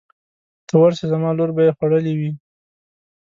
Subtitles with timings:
[0.67, 2.31] ته ورشه زما لور به یې خوړلې وي.